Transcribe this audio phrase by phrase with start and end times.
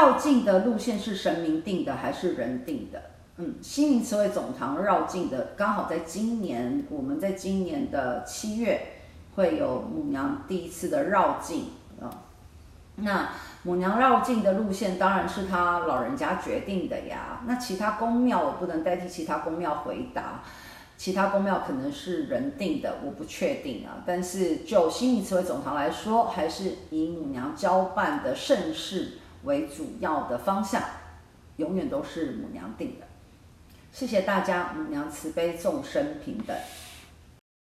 [0.00, 3.02] 绕境的路线是神明定的还是人定的？
[3.36, 8.80] 嗯，西明慈惠总堂绕境的刚好在今年，我们在今年的七月
[9.34, 11.66] 会有母娘第一次的绕境
[12.00, 12.08] 啊。
[12.96, 13.28] 那
[13.62, 17.42] 母娘绕境的路线当然是他老人家决定的呀。
[17.46, 20.42] 那其他宫庙我不能代替其他宫庙回答。
[20.96, 24.02] 其他宫庙可能是人定的，我不确定啊。
[24.06, 29.12] 但是就西明慈惠总堂来说，还是以母娘交办的盛世
[29.44, 30.82] 为主要的方向，
[31.56, 33.06] 永远都是母娘定的。
[33.92, 36.56] 谢谢大家，母娘慈悲，众生平等。